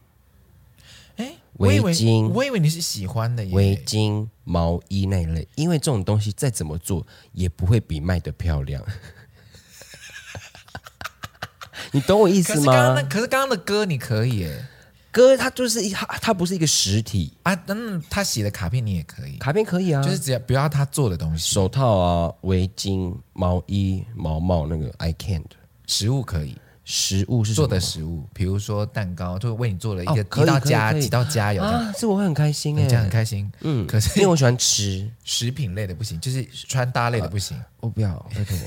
[1.59, 8.83] 哎，围巾，我以为你是喜欢的围巾、毛衣那一类，因为这种东西再怎么做也不会比卖的漂亮。
[11.93, 13.03] 你懂我意思吗？
[13.11, 14.65] 可是刚刚的歌你可以耶，
[15.11, 17.53] 歌它就是一它它不是一个实体啊。
[17.67, 25.45] 嗯，他写的卡片你也可以，卡片可以啊，就是只要不要他做的东西，手套啊、围巾、毛衣、毛毛那个 I can't，
[25.87, 26.57] 食物可以。
[26.85, 33.51] 食物是做的食物，比如说蛋糕，就为你做了一个几道加几道加油啊，这我会很开心哎，这样很开心。
[33.61, 38.59] 嗯，可是因为我喜欢吃食品类的不行，就是穿搭类的不行，我不要，拜托，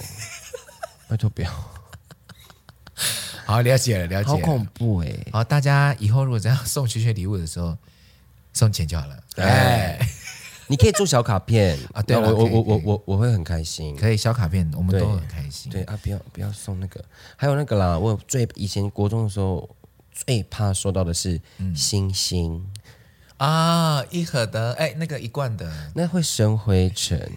[1.09, 1.51] 拜托不要。
[3.45, 4.29] 好，了解了，了解。
[4.29, 5.13] 好恐怖哎！
[5.31, 7.77] 好，大家以后如果这样送学学礼物的时候，
[8.53, 9.17] 送钱就好了。
[9.35, 9.99] 哎，
[10.67, 13.95] 你可以做小卡片啊，对，我我我我我我会很开心。
[13.95, 15.71] 可以小卡片，我们都很开心。
[15.71, 17.03] 对，对啊，不要不要送那个，
[17.35, 19.69] 还有那个啦，我最以前国中的时候
[20.11, 21.39] 最怕收到的是
[21.75, 22.65] 星星、
[23.37, 27.31] 嗯、啊，一盒的，哎，那个一罐的，那会生灰尘，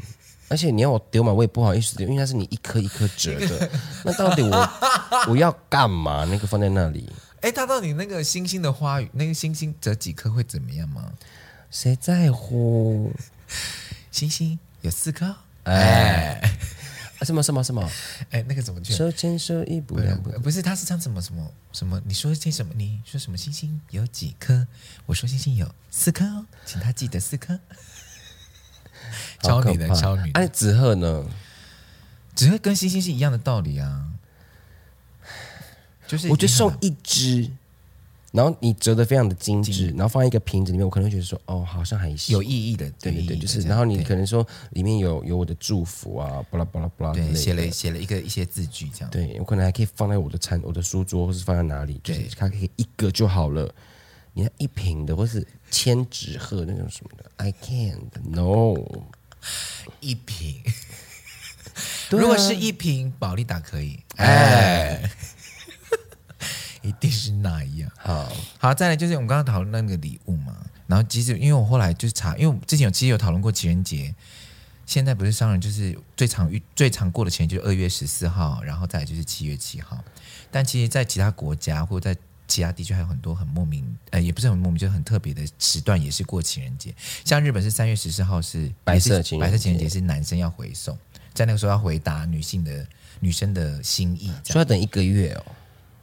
[0.48, 3.70] 而且你要我丢嘛，我也不好意思丢，因为那是你一颗一颗折的，
[4.04, 4.68] 那到底我
[5.32, 6.24] 我要干嘛？
[6.24, 7.10] 那个放在那里。
[7.40, 11.12] 哎，他到底那个星星的花语，那个星星折几颗会怎么样吗？
[11.78, 13.12] 谁在乎？
[14.10, 15.36] 星星有四颗。
[15.64, 16.40] 哎，
[17.20, 17.86] 什么什么什么？
[18.30, 18.94] 哎，那个怎么去？
[18.94, 22.00] 手牵手一步两步，不是，他是唱什么什么什么？
[22.06, 22.72] 你说这什么？
[22.74, 23.36] 你说什么？
[23.36, 24.66] 星星有几颗？
[25.04, 27.60] 我说星星有四颗哦，请他记得四颗。
[29.44, 30.40] 超女的，超女的。
[30.40, 31.26] 哎，纸鹤呢？
[32.34, 34.06] 子鹤跟星星是一样的道理啊。
[36.06, 37.50] 就是我觉得送一支，
[38.32, 53.72] 然后你折得非常的精致，然后放在一个瓶子里面，我可能会觉得说，哦，好像还行，有意义的，对对对，就是，然后你可能说里面有有我的祝福啊，巴拉巴拉巴拉，对，写了写了一个一些字句这样，对我可能还可以放在我的餐我的书桌，或是放在哪里，就是它可以一个就好了。
[54.34, 58.74] 你看一瓶的，或是千纸鹤那种什么的，I can't no，
[60.00, 60.60] 一瓶，
[62.10, 65.10] 如果是一瓶宝利达可以，哎。
[66.86, 67.90] 一定是那一样。
[67.98, 70.56] 好好，再来就是我们刚刚讨论那个礼物嘛。
[70.86, 74.14] 然后其实因为我后来就是查，因为我之前有其实有讨论过情人节。
[74.86, 79.98] 现在不是商人就是最常遇最常过的情人节就是二月十四号，然后再来就是七月七号。
[80.48, 86.94] 但其实，在其他国家或者在其他地区还有很多很莫名，呃，也不是很莫名，就是很特别的时段也是过情人节。
[87.24, 90.96] 像日本是三月十四号是白色情白色情人节，是男生要回送，
[91.34, 92.86] 在那个时候要回答女性的
[93.18, 95.44] 女生的心意，所以要等一个月哦。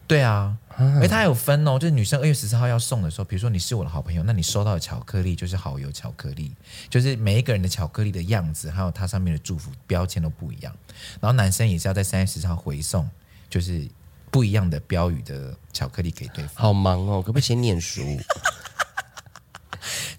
[0.05, 6.53] 对啊，哎，它还有分哦，就是女生二月十四号要送的时候，比如说你是我的好朋友，那你收到的巧克力就是好友巧克力，
[6.89, 10.75] 就是每一个人的巧克力的样子，还有它上面的祝福标签都不一样。
[11.19, 13.09] 然后男生也是要在三月十四号回送，
[13.49, 13.87] 就是
[14.29, 16.55] 不一样的标语的巧克力给对方。
[16.55, 18.01] 好忙哦，可不可以先念书？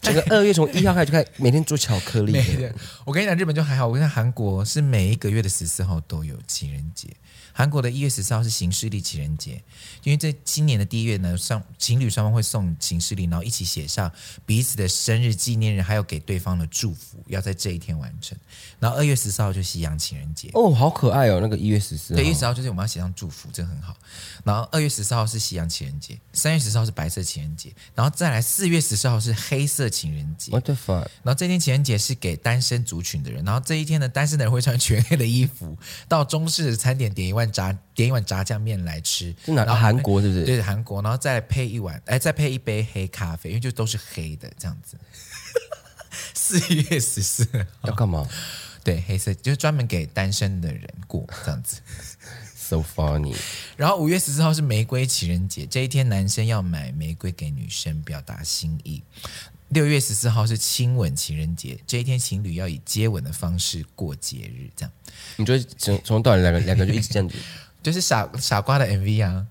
[0.04, 2.36] 整个二月从一号开始就开始每天做巧克力。
[3.06, 7.08] 我跟你讲，日本就还好，我跟你讲韩国是每一个月的十四号都有情人节。
[7.56, 9.62] 韩国的一月十四号是行事历情人节，
[10.02, 14.10] 因为在今年的第一月呢，上情侣双方会送行事历，然后一起写上
[14.44, 18.36] 彼此的生日纪念日，还有给对方的祝福，要在这一天完成。
[18.80, 23.96] 然后二月十四号就是西洋情人节哦，好可爱哦，那个一月十四号，对，一月十号就是我们要写上祝福，这个很好。
[24.42, 30.50] 然后二月十四号是西洋情人节，三月十四号是白色情人节，然后再来四月十四号是黑色情人节。
[30.50, 31.07] What the fuck？
[31.22, 35.78] 然后这天情人节是给单身族群的人，然后这一天呢，单身的人会穿全黑的衣服，
[36.09, 37.44] 到中式的餐点点一碗。
[37.54, 40.44] 炸点一碗炸酱面来吃，然后韩国是不是？
[40.44, 44.98] 对，韩国，然后再配一碗，哎，再配一杯黑咖啡，因为就都是黑的这样子。
[46.35, 47.46] 四月十四
[47.85, 48.28] 要干嘛？
[48.83, 51.80] 对，黑色就是专门给单身的人过这样子。
[52.57, 53.37] So funny。
[53.76, 59.02] 然后五月十四号是玫瑰情人节，这一天男生要买玫瑰给女生表达心意。
[59.68, 64.92] 六月十四号是亲吻情人节，这一天情侣要以接吻的方式过节日，这样。
[65.37, 67.37] 你觉得从从到两个两个就一直这样子？
[67.84, 69.46] 就是傻傻瓜的 MV 啊，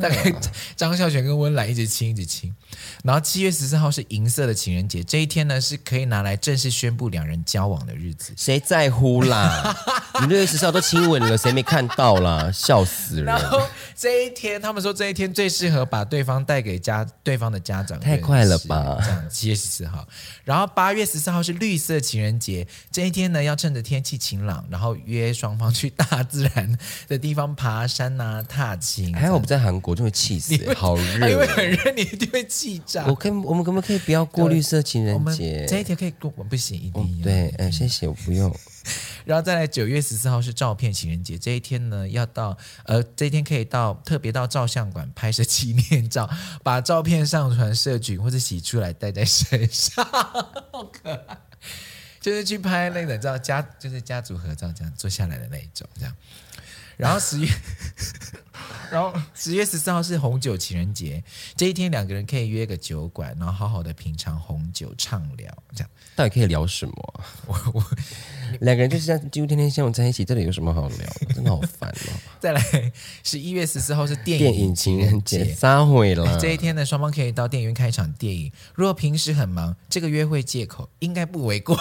[0.00, 0.32] 大概
[0.76, 2.54] 张孝全跟温岚一直亲一直亲，
[3.02, 8.32] 然后七月十四号是银色的情人节，这一天呢是可以拿来正式宣布两人交往的日子。
[8.36, 9.76] 谁在乎啦？
[10.22, 12.48] 你六月十四号都亲吻了，谁没看到啦？
[12.52, 13.24] 笑死人！
[13.24, 13.60] 然后
[13.96, 17.98] 这一天，他们说这一天最适合把对方带给家对方的家长。
[17.98, 18.98] 太快了吧？
[19.02, 20.06] 这样七月十四号，
[20.44, 26.78] 然后八月十四号是绿色情人节，这一天呢要趁着天气晴朗，然后约双方去大自然。
[27.08, 29.14] 的地方爬山呐、啊，踏青。
[29.14, 33.06] 还好我们在韩国，就会气死、欸，好热、欸，因为很热，你一定会气炸。
[33.06, 35.66] 我可以，我们可不可以不要过绿色情人节？
[35.68, 37.24] 这一天可以过，我不行，一定要。
[37.24, 38.54] 对，嗯，谢谢，我不用。
[39.26, 46.28] 然后再来，九月十四号是照片情人节，这一天呢，要到呃，这一天可以到特别到照相馆拍摄纪念照，
[46.62, 50.04] 把照片上传社群或者洗出来戴在身上，
[50.72, 51.38] 好可爱。
[52.20, 56.14] 就是去拍那个照家，就是家族合照，这样坐下来的那一种，这样。
[57.00, 57.48] 然后十月，
[58.92, 61.22] 然后十月十四号是红酒情人节，
[61.56, 67.24] 这一天两个人可以约个酒馆，然后好好的品尝红酒，畅聊，这样到底可以聊什么？
[67.46, 67.84] 我我
[68.60, 71.34] 两个人就是这样几乎天天相处在一起，这里有什么好聊的？
[71.34, 72.12] 真的好烦哦。
[72.40, 76.38] 再来，十一月十四号是电影电影情人节，撒会了。
[76.38, 78.52] 这一天呢，双方可以到电影院看一场电影。
[78.74, 81.78] 如果平时很忙，这个约会借口应该不为过。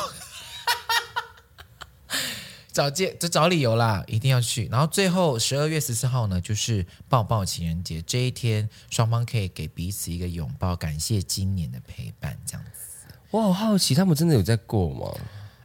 [2.79, 4.69] 找借就找理由啦，一定要去。
[4.71, 8.01] 然后最后十二月十四号呢，就是抱抱情人节。
[8.03, 12.39] 这一天，双方可以给彼此一个拥抱，感谢今年的陪伴。
[12.45, 15.11] 这样子，我好好奇，他们真的有在过吗？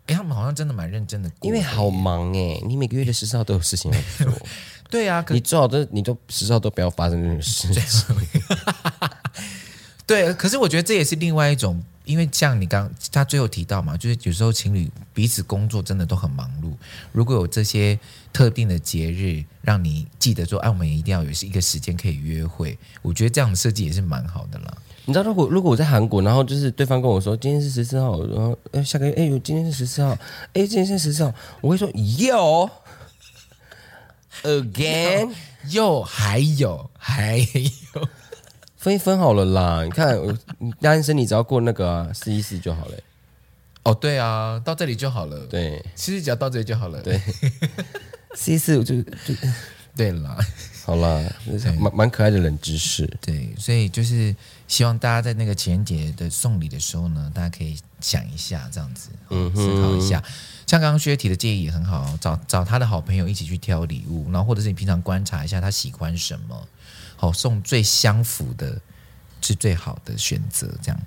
[0.06, 4.34] 哎，他们好像真的蛮认真的过，因为好忙哎，你每个月的十四号都有事情要做。
[4.90, 8.16] 对啊，你最好都你都十四号都不要发生这种事情。
[10.04, 16.72] 对，可是我觉得这也是另外一种，因为像你刚他最后提到嘛，就是有时候情侣彼此工作真的都很忙碌，
[17.12, 17.98] 如果有这些
[18.32, 24.76] 特定的节日，让你记得说，哎，我们一定要有一个时间可以约会，我觉得这样的设计也是蛮好的啦。
[25.06, 30.10] 你知道，如果如果我在韩国，然后就是对方跟我说今天是十四号，然后哎下个月哎呦今天是十四号，
[30.52, 32.70] 哎今天是十四号，我会说有，
[34.44, 35.32] again？
[35.70, 38.08] 又还有还有。
[38.84, 40.14] 分一分好了啦，你看，
[40.58, 42.98] 你单身你只要过那个四一试就好了。
[43.82, 45.46] 哦，对啊，到这里就好了。
[45.46, 47.00] 对，其实只要到这里就好了。
[47.00, 47.18] 对，
[48.36, 49.08] 试一四就就
[49.96, 50.36] 对啦。
[50.84, 51.18] 好啦，
[51.80, 53.10] 蛮蛮可爱的冷知识。
[53.22, 54.36] 对，所以就是
[54.68, 60.22] 希望大家在那个情人节的送礼的时候呢，大家可以想一下，这样子，嗯，思考一下。
[60.66, 66.68] 像刚刚薛提的建议也很好，找找他的好朋友一起去挑礼物，然后或者是你平常观察一下他喜欢什么。
[67.24, 68.78] 好，送最相符的，
[69.40, 70.70] 是最好的选择。
[70.82, 71.00] 这样，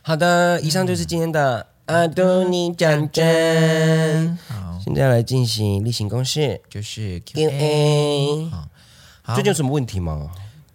[0.00, 4.38] 好的，以上就是今天的阿杜尼讲真。
[4.46, 8.48] 好，现在来进行例行公事，就是 Q&A。
[8.48, 10.30] 好，最近有什么问题吗？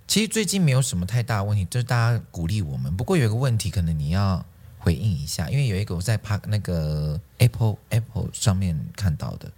[0.05, 2.93] 其实最近没有什么太大问题，就是大家鼓励我们。
[2.97, 4.45] 不过有一个问题，可能你要
[4.77, 9.49] 回应一下，因为有一个我在拍那个 Apple Apple 上面看到的，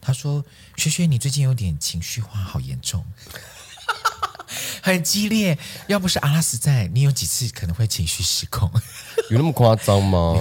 [0.00, 0.42] 他说
[0.78, 3.04] ：“学学，你最近有点情绪化，好严重。”
[4.82, 8.70] 很激烈，要不是阿拉斯在，你有几次可能会情绪失控？
[9.30, 10.34] 有那么夸张吗？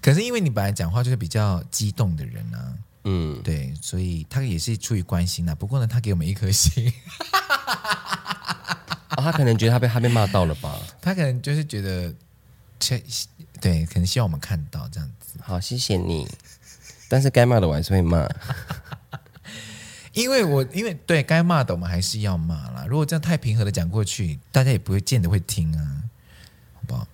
[0.00, 5.54] 可是因为你本来讲话就是比较激动的人啊，嗯，对，所以他也是出于关心啊。
[5.54, 6.92] 不过呢，他给我们一颗心，
[9.10, 10.76] 哦， 他可能觉得他被他被骂到了吧？
[11.00, 12.12] 他可能就是觉得，
[13.60, 15.38] 对，可能希望我们看到这样子。
[15.40, 16.28] 好，谢谢你，
[17.08, 18.28] 但是该骂的我还是会骂。
[20.12, 22.84] 因为我因为对该骂的我们还是要骂啦。
[22.86, 26.02] 如果这样太平和的讲过去，大家也不会见得会听啊，
[26.74, 27.08] 好不好？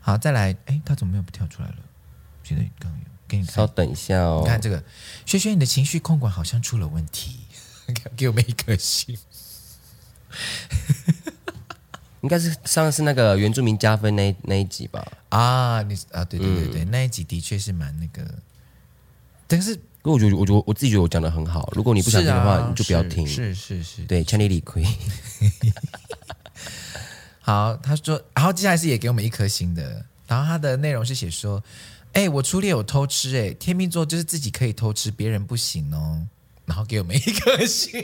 [0.00, 1.76] 好，再来，哎，他怎么没有跳出来了？
[2.44, 4.40] 觉得刚刚有，给你稍等一下哦。
[4.44, 4.84] 你看这个，
[5.24, 7.40] 轩轩，你的情绪控管好像出了问题，
[8.14, 9.16] 给我们一颗心。
[12.20, 15.10] 应该是上次那个原住民加分那那一集吧？
[15.30, 18.34] 啊，你啊，对对对对，嗯、那一集的确是蛮那个，
[19.46, 19.80] 但是。
[20.06, 21.68] 因为我觉得，我觉得我自己觉得我讲的很好。
[21.74, 23.26] 如果你不想听的话，啊、你就不要听。
[23.26, 24.86] 是是是，是，对，千里理亏。
[27.42, 30.04] 好，他说，然后接下来是也给我们一颗星的。
[30.28, 31.60] 然后他的内容是写说
[32.14, 36.24] ：“哎，我初恋有偷吃，哎，天秤座就是自己可以偷吃，别人不行哦。”
[36.66, 38.00] 然后给我们一颗星。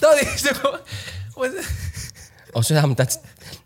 [0.00, 0.80] 到底是什么？
[1.36, 1.62] 我是
[2.54, 3.06] 哦，所以他们的，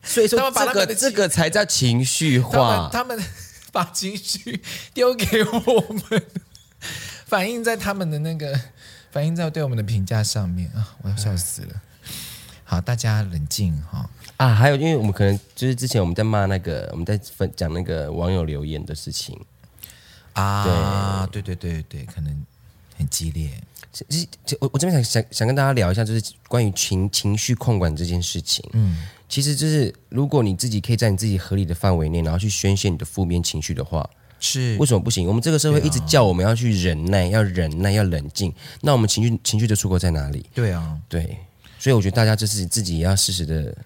[0.02, 2.90] 所以说这个这个才叫情绪化。
[2.92, 3.18] 他们。
[3.72, 4.62] 把情绪
[4.94, 6.22] 丢给我们，
[7.26, 8.58] 反映在他们的那个，
[9.10, 10.96] 反映在对我们的评价上面啊！
[11.02, 11.82] 我要笑死了。
[12.64, 14.54] 好，大家冷静哈啊！
[14.54, 19.38] 还有，因为我们可能就是之前我们在骂那个，我们在分讲那个网友留言的事情
[20.34, 22.44] 啊，对对对对对，可能
[22.96, 23.50] 很激烈。
[23.92, 24.26] 其实，
[24.60, 28.64] 我我这边想想想跟大家聊一下，就是关于情情绪控管这件事情。
[28.72, 29.08] 嗯。
[29.28, 34.08] 其实就是，如果你自己可以在你自己合理的范围内，然后去宣泄你的负面情绪的话，
[34.40, 35.26] 是为什么不行？
[35.28, 38.52] 我们这个社会一直叫我们要去忍耐，要忍耐，要冷静。
[38.80, 40.46] 那我们情绪情绪的出口在哪里？
[40.54, 41.36] 对啊，对。
[41.78, 43.76] 所以我觉得大家就是自己也要适时的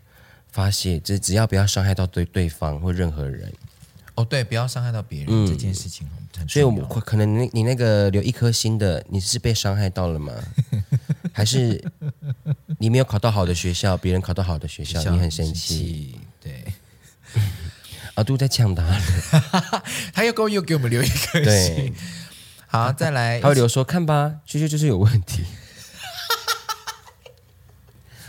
[0.50, 3.52] 发泄，只只要不要伤害到对对方或任何人。
[4.14, 6.06] 哦，对，不要伤害到别人、嗯、这件事情。
[6.48, 10.32] 所以我们可能你你那个留一颗心的，你是被伤害到了吗？
[11.32, 11.82] 还是
[12.78, 16.18] 你没有考到好的学校，别人考到好的学校，你很生气？
[16.40, 16.64] 对，
[18.14, 19.00] 阿杜在呛他了，
[20.12, 21.94] 他又给我又给我们留一颗心。
[22.66, 25.44] 好，再来，他会留说看吧，学学就是有问题。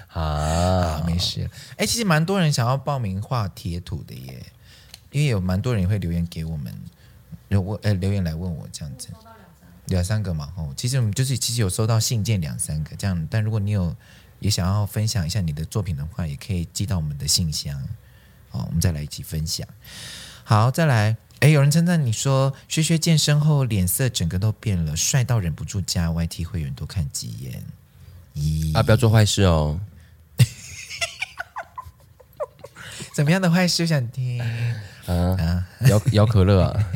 [0.09, 1.49] 啊，没事。
[1.75, 4.45] 哎，其实蛮多人想要报名画贴图的耶，
[5.11, 6.73] 因为有蛮多人也会留言给我们，
[7.53, 9.09] 留我呃留言来问我这样子。
[9.87, 13.95] 两三个嘛，吼，其实我们就是其实有收到信件两三个这样，但如果你有
[14.39, 17.77] 也想要分享一下你的作品的话，也可以寄到我们的信箱，
[18.49, 19.67] 好，我们再来一起分享。
[20.45, 27.63] 好，再来，诶，有人称赞你说学学健身后脸色整个都变了，帅到忍不住加 YT 会员多看几眼。
[28.35, 29.79] 咦，啊，不要做坏事哦。
[33.13, 34.41] 怎么样的坏事想听？
[35.05, 36.83] 啊啊，摇摇可乐啊。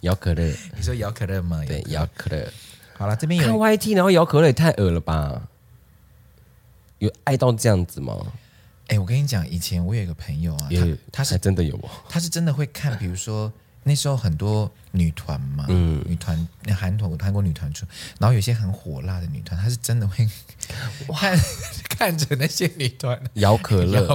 [0.00, 1.62] 摇可乐，你说摇可乐吗？
[1.66, 2.50] 对，摇可乐。
[2.96, 5.42] 好了，这边有看 YT，然后摇可乐也太恶了吧？
[6.98, 8.14] 有爱到这样子吗？
[8.88, 13.52] 哎，我跟你讲，以前我有一个朋友啊，他他是真的有哦，他是真的会看，比如说。
[13.84, 17.84] 那时候很多女团嘛，嗯、女团那韩团韩国女团出，
[18.18, 20.28] 然后有些很火辣的女团，她是真的会
[20.68, 21.20] 看哇
[21.90, 24.06] 看着那些女团摇可乐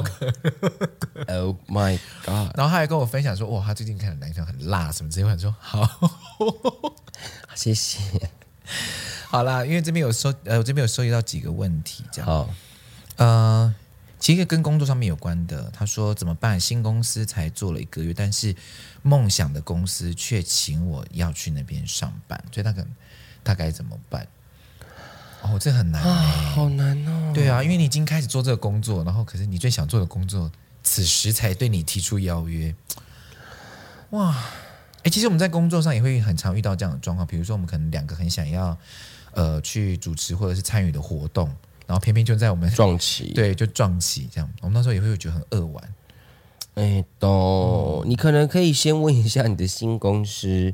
[1.28, 2.56] ，Oh my god！
[2.56, 5.88] 然后她还跟我分享说，哇，她最近看的男团很辣什么之类说好，
[7.56, 8.00] 谢谢。
[9.30, 12.50] 好啦，因为这边有收，呃，我这边有收集到几个问题，这样，好，
[13.18, 13.76] 呃。
[14.20, 16.60] 其实跟工作上面有关的，他说怎么办？
[16.60, 18.54] 新公司才做了一个月，但是
[19.08, 22.92] 梦想的公司却请我要去那边上班，所以他可能
[23.44, 24.28] 他该怎么办？
[25.42, 27.32] 哦，这很难、欸，好难哦。
[27.34, 30.52] 对啊，因为你已经开始做这个工作，然后可是你最想做的工作，
[30.84, 32.76] 此时才对你提出邀约。
[34.10, 34.36] 哇，
[35.04, 38.78] 哎，其实我们在工作上也会很常遇到这样的状况，比如说我们可能两个很想要
[39.32, 41.56] 呃去主持或者是参与的活动。
[41.86, 44.54] 然后偏偏就在我们撞期， 对，就撞期这样。
[44.60, 45.94] 我们那时候也会觉得很扼腕。
[46.78, 50.72] 哎，都，你可能可以先问一下你的新公司，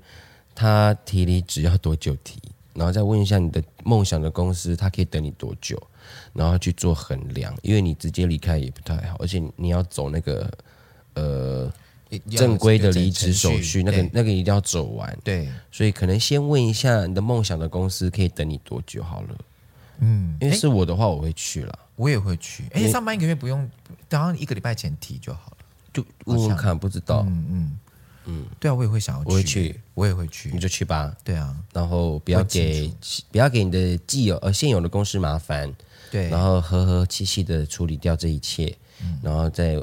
[0.53, 2.41] 他提离职要多久提？
[2.73, 5.81] 然后再问一下你的梦想的公司，他可以等你多久？
[6.33, 10.51] 然后去做衡量，因为你直接离开也不太好，而且你要走那个
[11.13, 11.71] 呃
[12.29, 15.17] 正规的离职手续，那个那个一定要走完。
[15.23, 19.37] 对，所以可能先问一下你的梦想的公司可以等你多久好了。
[19.99, 22.65] 嗯，因为是我的话，我会去了，我也会去。
[22.73, 23.69] 哎，上班一个月不用，
[24.09, 25.57] 等到一个礼拜前提就好了，
[25.93, 27.23] 就问问看，不知道。
[27.27, 27.79] 嗯嗯
[28.25, 31.15] 嗯，对啊，我也会想要去，我会去，我也会去，你就去吧。
[31.23, 32.91] 对啊，然后不要给
[33.31, 35.73] 不要给你的既有呃现有的公司麻烦，
[36.09, 38.75] 对，然后和和气气的处理掉这一切，
[39.21, 39.77] 然后再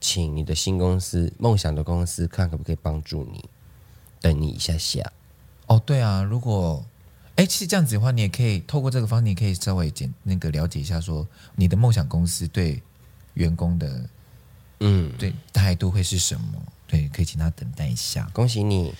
[0.00, 3.44] 请你的新公司梦想的公司看可不可以帮助你，
[4.20, 5.00] 等你一下下。
[5.66, 6.84] 哦，对啊，如果。
[7.36, 12.82] 哎，其实这样子的话，你也可以透过这个方式，你可以稍微简那个了解一下，说你的梦想公司对
[13.34, 14.08] 员工的，
[14.80, 16.62] 嗯，对态度会是什么？
[16.86, 18.28] 对，可以请他等待一下。
[18.32, 18.94] 恭喜你，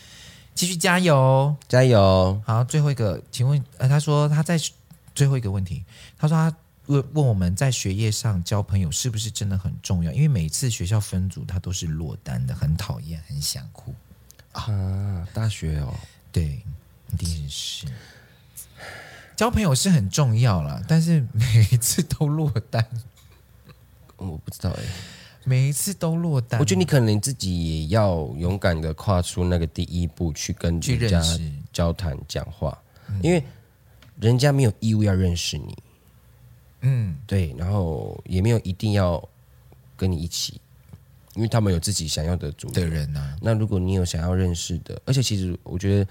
[0.55, 2.41] 继续加油，加油！
[2.45, 4.59] 好，最后一个，请问，呃，他说他在
[5.15, 5.85] 最后一个问题，
[6.19, 6.57] 他说他
[6.87, 10.11] 问问我们在学业上交朋友是不是真的很重要？
[10.13, 13.95] 因为每次学校分组，他都是落单的，很讨厌，很想哭
[14.53, 15.27] 啊！
[15.33, 15.95] 大学哦，
[16.33, 16.63] 对，
[17.13, 17.87] 一定是。
[19.37, 22.87] 交朋友是很重要啦，但是每一次都落单，
[24.17, 24.89] 我不知道哎、欸，
[25.47, 31.23] 每一次都落单，我觉得你可能自己也要勇敢的跨出那个第一步，去跟人家
[31.73, 32.77] 交谈讲话，
[33.23, 33.43] 因为
[34.21, 35.79] 人家没有义务要认识你，
[36.81, 39.23] 嗯，对，然后也没有一定要
[39.97, 40.61] 跟你一起，
[41.35, 43.37] 因为他们有自己想要的主的人啊。
[43.41, 46.11] 那如果你有想要认识的，而且其实我觉得。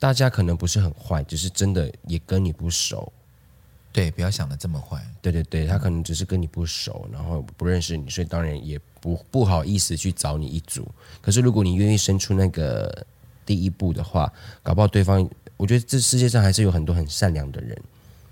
[0.00, 3.12] 大家可能不是很坏，只是真的也跟你不熟。
[3.92, 5.02] 对，不要想的这么坏。
[5.20, 10.86] 对对对，他可能只是跟你不熟，然后不认识你，所以当然也不不好意思去找你一组。
[11.20, 13.06] 可是如果你愿意伸出那个
[13.44, 14.32] 第一步的话，
[14.62, 17.82] 搞不好对方，我觉得这世界上还是有很多很善良的人，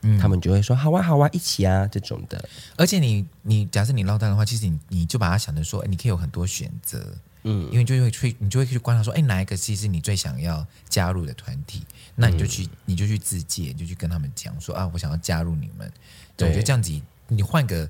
[0.02, 2.48] 嗯，他们就会说好啊好啊，一起啊这种的。
[2.76, 7.04] 而且你你假设你落单的话，其实你你就把它想的说，你可以有很多选择。
[7.48, 11.80] 嗯，因为就会去，你就会去观察说，哎，哪一个其实是你最想要加入的团体？
[12.16, 15.90] 那你就去，你就去自荐，就去跟他们讲说啊，我想要加入你们。
[16.36, 16.90] 对，我觉得这样子，
[17.28, 17.88] 你换个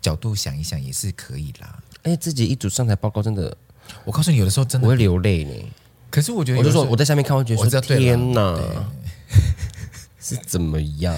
[0.00, 1.80] 角度想一想也是可以啦。
[2.02, 3.56] 哎，自己一组上台报告，真的，
[4.04, 5.52] 我告诉你，有的时候真的我会流泪呢。
[6.10, 8.58] 可是我觉得，我就说我在下面看，我觉得说天哪，
[10.18, 11.16] 是怎么样？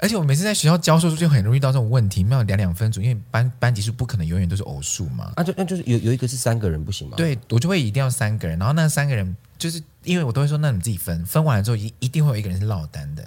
[0.00, 5.32] 而且我每次在学校教授，就很容易到这种问题，没有两两分组，因为班班级数不可能永远都是偶数嘛。
[5.36, 7.16] 啊，就那就是有有一个是三个人不行吗？
[7.16, 13.22] 对，我就会一定要三个人，然后那三个人就是因为我都会说，那你自己分，分完了之后一一定会有一个人是落单的，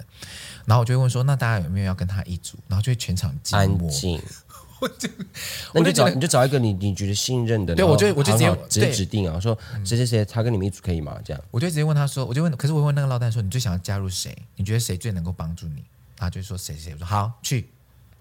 [0.64, 2.58] 然后我就会问说，那大家有没有要跟他一组？
[2.68, 4.20] 然后就会全场安静。
[4.80, 5.08] 我就
[5.72, 11.16] 那你就找你就找一个你你觉得信任的，对我就我就直接直接指定啊，说谁谁谁他跟你们一组可以吗？
[11.24, 14.36] 这样我就直接问他说，我就问，可是我问那个落单说，你最想要加入谁？
[14.56, 15.84] 你觉得谁最能够帮助你？
[16.24, 17.68] 他就说谁谁，我说好去，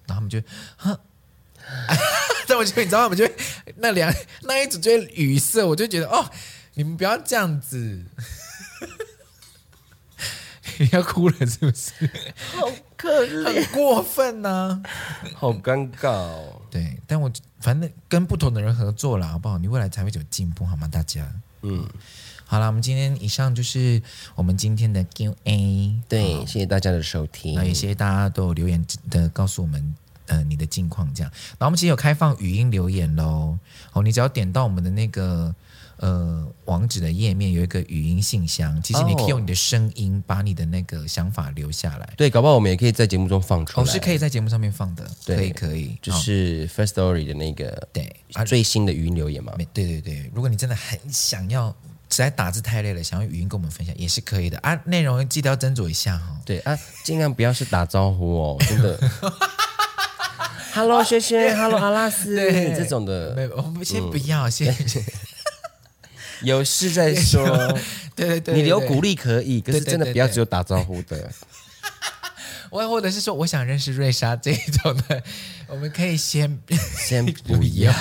[0.06, 0.42] 然后他们就
[0.78, 0.98] 哼，
[2.48, 3.30] 但我觉得你知道，他们就
[3.78, 6.30] 那两那一组就会语塞，我就觉得哦，
[6.74, 8.06] 你们不要这样子，
[10.78, 11.92] 你 要哭了是不是？
[12.56, 14.84] 好可怜，很过分呐、啊，
[15.36, 16.62] 好尴尬哦。
[16.72, 19.58] 对，但我反正跟不同的人合作了，好不好？
[19.58, 20.88] 你未来才会有进步，好吗？
[20.88, 21.32] 大家，
[21.62, 21.88] 嗯。
[22.46, 24.02] 好了，我们今天以上就是
[24.36, 25.96] 我们今天的 Q&A。
[26.08, 29.96] 对，谢谢大家的收听，那也谢谢大家都有留言的告诉我们，
[30.28, 31.32] 呃，你的近况这样。
[31.58, 33.58] 然后我们其实有开放语音留言喽，
[33.94, 35.56] 哦，你只要点到我们的那个
[35.98, 42.14] 呃网址的页面有一个语音信箱，其实你可以用你的声音把你的那个想法留下来。
[42.16, 43.84] 对，搞不好我们也可以在节目中放出来。
[43.84, 48.16] 哦，是可以在节目上面放的，对可以可以，就是 Firstory 的那个对
[48.46, 49.54] 最新的语音留言嘛。
[49.74, 51.76] 对对对，如果你真的很想要，
[52.14, 54.80] 实在打字太累了，想要语音跟我们分享也是可以的啊。
[54.86, 56.38] 内容记得要斟酌一下哈。
[56.46, 59.00] 对啊，尽量不要是打招呼哦， 真的。
[60.76, 64.76] Hello，轩轩，Hello，阿拉斯，对这种的，没有，我们先不要，嗯、先
[66.44, 67.44] 有事再说。
[68.16, 71.32] 对对对，对，你留鼓励可以，可是真的不要只有打招呼的。
[72.70, 75.24] 我或者是说，我想认识瑞莎这一种的，
[75.68, 76.60] 我们可以先
[76.96, 77.92] 先不要。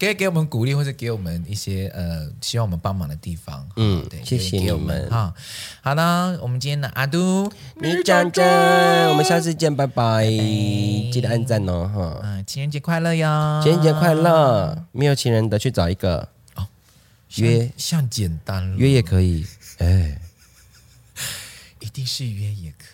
[0.00, 3.68] 可以给我们鼓励，或者给我们一些呃，希望我们帮忙的地方。
[3.76, 5.34] 嗯，对，谢谢你们哈。
[5.82, 12.20] 好的，我们今天的阿都，你讲真，我们下次见，拜拜，记得按赞哦哈。
[12.22, 13.60] 嗯，情人节快乐哟！
[13.62, 16.66] 情人节快乐，没有情人的去找一个哦，
[17.34, 19.44] 约，像简单了，约也可以，
[19.76, 20.18] 哎，
[21.80, 22.89] 一定是约也可以。